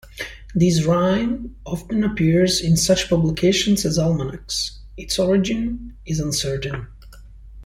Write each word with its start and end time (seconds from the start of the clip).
This 0.55 0.83
rhyme 0.83 1.57
often 1.63 2.03
appears 2.03 2.59
in 2.59 2.75
such 2.75 3.07
publications 3.07 3.85
as 3.85 3.99
almanacs; 3.99 4.79
its 4.97 5.19
origin 5.19 5.95
is 6.07 6.19
uncertain. 6.19 6.87